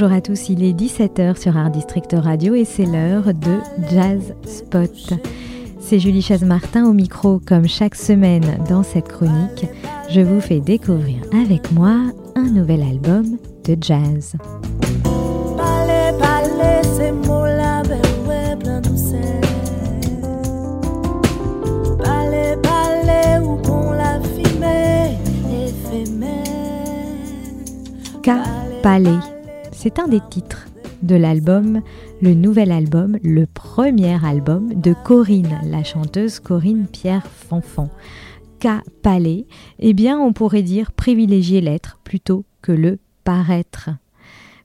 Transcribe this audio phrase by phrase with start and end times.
[0.00, 3.58] Bonjour à tous, il est 17h sur Art District Radio et c'est l'heure de
[3.90, 4.90] Jazz Spot.
[5.78, 9.66] C'est Julie Chaz-Martin au micro comme chaque semaine dans cette chronique.
[10.08, 11.98] Je vous fais découvrir avec moi
[12.34, 13.36] un nouvel album
[13.66, 14.36] de jazz.
[28.22, 28.30] K.
[28.82, 29.39] Palais
[29.82, 30.66] c'est un des titres
[31.02, 31.80] de l'album,
[32.20, 37.88] le nouvel album, le premier album de Corinne, la chanteuse Corinne Pierre Fanfan.
[38.58, 38.68] K.
[39.02, 39.46] Palais,
[39.78, 43.88] eh bien on pourrait dire privilégier l'être plutôt que le paraître.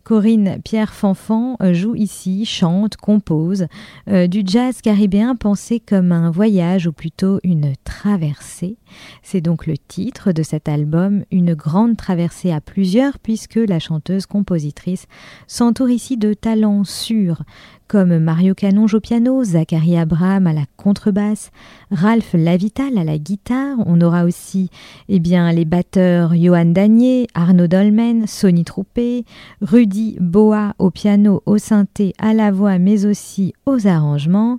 [0.04, 3.68] Corinne Pierre Fanfan euh, joue ici, chante, compose
[4.10, 8.76] euh, du jazz caribéen pensé comme un voyage ou plutôt une traversée.
[9.24, 15.08] C'est donc le titre de cet album, une grande traversée à plusieurs puisque la chanteuse-compositrice
[15.48, 17.44] s'entoure ici de talents sûrs
[17.88, 21.52] comme Mario Canonge au piano, Zachary Abraham à la contrebasse,
[21.92, 23.78] Ralph Lavital à la guitare.
[23.86, 24.70] On aura aussi
[25.08, 29.24] eh bien, les batteurs Johan Danier, Arnaud Dolmen, Sonny Troupé,
[29.62, 34.58] Rudy Boa au piano, au synthé, à la voix, mais aussi aux arrangements,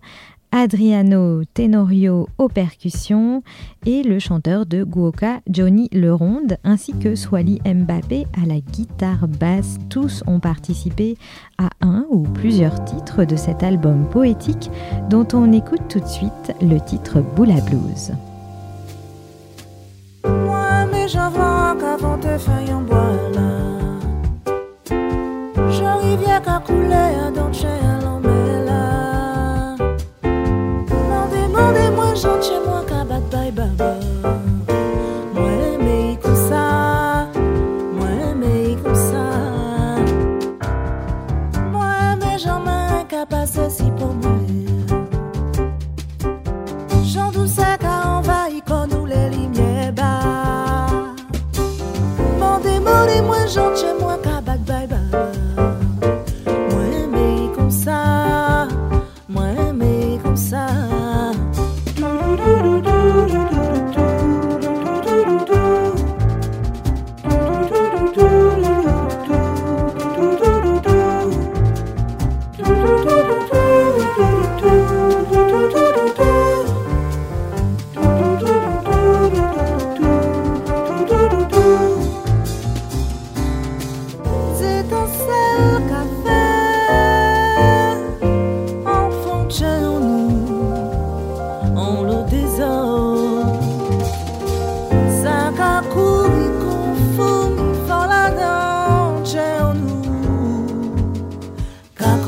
[0.52, 3.42] Adriano Tenorio aux percussions
[3.84, 9.76] et le chanteur de Guoka, Johnny Leronde, ainsi que Swali Mbappé à la guitare basse.
[9.90, 11.16] Tous ont participé
[11.58, 14.70] à un ou plusieurs titres de cet album poétique
[15.10, 18.12] dont on écoute tout de suite le titre Boula Blues.
[20.24, 21.06] Moi, mais
[26.40, 27.45] qu'à couler dans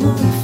[0.09, 0.38] Ooh.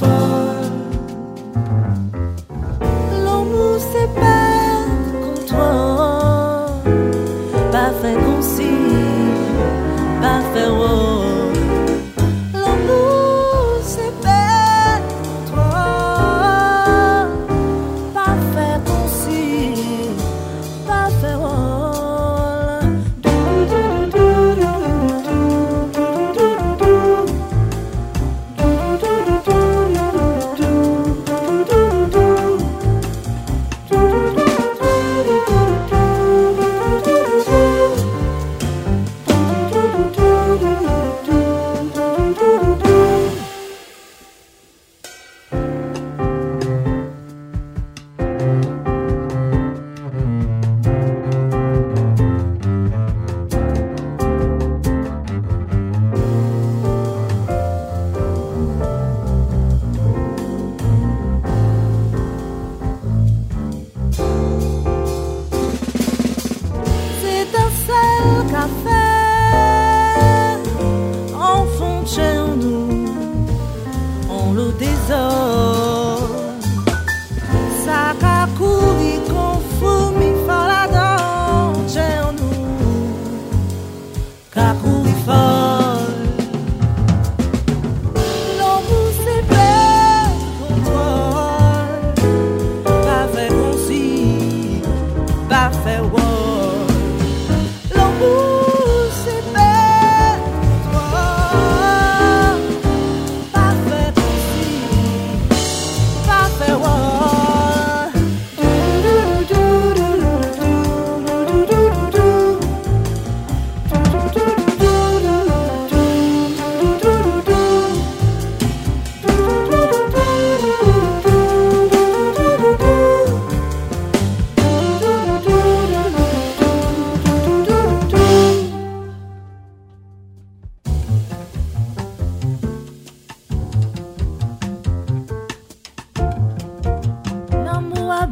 [75.16, 75.43] Oh.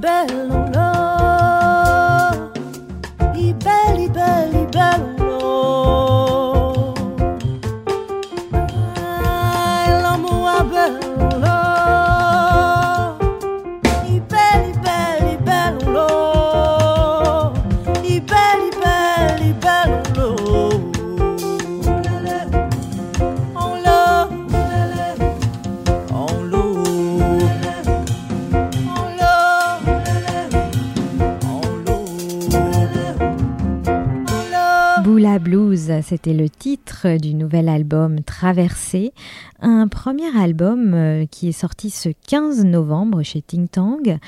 [0.03, 0.42] belle
[36.13, 39.15] c'était le titre du nouvel album Traversée,
[39.63, 44.19] un premier album euh, qui est sorti ce 15 novembre chez Ting Tang.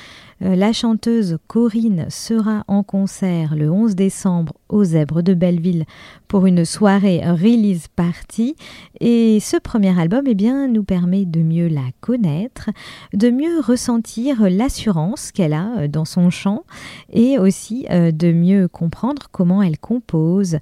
[0.41, 5.85] Euh, la chanteuse Corinne sera en concert le 11 décembre aux Zèbres de Belleville
[6.27, 8.55] pour une soirée release party.
[8.99, 12.69] Et ce premier album eh bien, nous permet de mieux la connaître,
[13.13, 16.63] de mieux ressentir l'assurance qu'elle a euh, dans son chant
[17.11, 20.57] et aussi de mieux comprendre comment elle compose,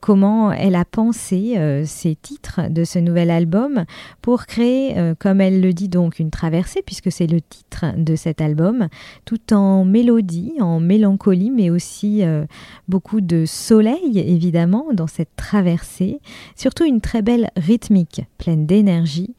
[0.00, 3.84] comment elle a pensé ces titres de ce nouvel album
[4.22, 8.16] pour créer, euh, comme elle le dit donc, une traversée, puisque c'est le titre de
[8.16, 8.88] cet album,
[9.24, 12.44] tout en mélodie, en mélancolie, mais aussi euh,
[12.88, 16.20] beaucoup de soleil, évidemment, dans cette traversée.
[16.56, 19.34] Surtout une très belle rythmique, pleine d'énergie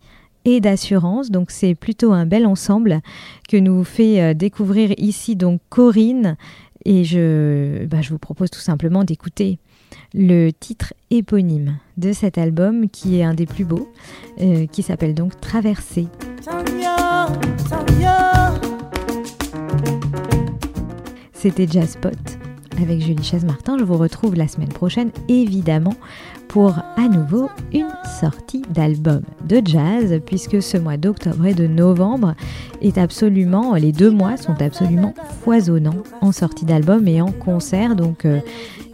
[0.46, 1.30] et d'assurance.
[1.30, 3.02] Donc c'est plutôt un bel ensemble
[3.50, 6.38] que nous fait euh, découvrir ici donc Corinne.
[6.86, 9.60] Et je, bah, je vous propose tout simplement d'écouter
[10.14, 13.90] le titre éponyme de cet album qui est un des plus beaux,
[14.42, 16.08] euh, qui s'appelle donc Traversée.
[21.34, 22.37] C'était Jazzpot
[22.82, 23.78] avec Julie Chaise-Martin.
[23.78, 25.96] Je vous retrouve la semaine prochaine, évidemment,
[26.48, 32.36] pour à nouveau une sortie d'album de jazz, puisque ce mois d'octobre et de novembre
[32.82, 35.14] est absolument, les deux mois sont absolument
[35.44, 37.96] foisonnants en sortie d'album et en concert.
[37.96, 38.40] Donc, euh,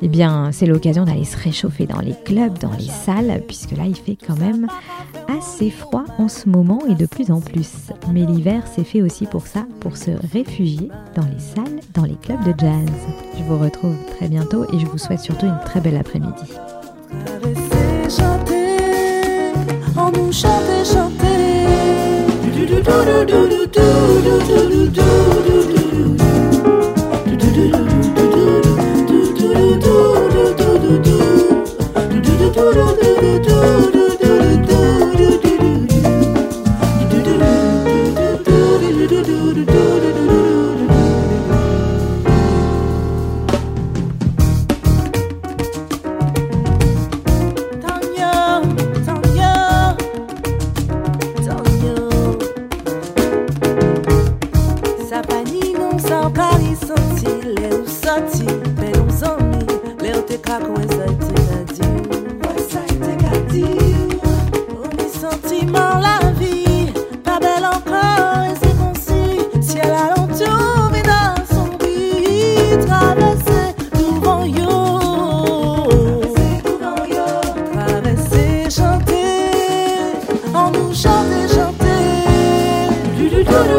[0.01, 3.83] eh bien, c'est l'occasion d'aller se réchauffer dans les clubs, dans les salles, puisque là,
[3.87, 4.67] il fait quand même
[5.27, 7.71] assez froid en ce moment et de plus en plus.
[8.11, 12.15] Mais l'hiver, c'est fait aussi pour ça, pour se réfugier dans les salles, dans les
[12.15, 12.89] clubs de jazz.
[13.37, 16.53] Je vous retrouve très bientôt et je vous souhaite surtout une très belle après-midi.
[23.25, 23.92] Do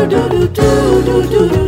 [0.06, 1.63] do do do do do do